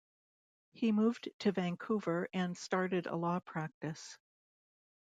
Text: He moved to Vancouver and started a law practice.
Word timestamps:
He 0.71 0.91
moved 0.91 1.29
to 1.41 1.51
Vancouver 1.51 2.27
and 2.33 2.57
started 2.57 3.05
a 3.05 3.15
law 3.15 3.39
practice. 3.39 4.17